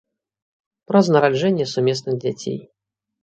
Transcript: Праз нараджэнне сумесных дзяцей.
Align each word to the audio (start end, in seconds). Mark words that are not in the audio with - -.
Праз 0.91 1.05
нараджэнне 1.15 1.65
сумесных 1.73 2.15
дзяцей. 2.23 2.57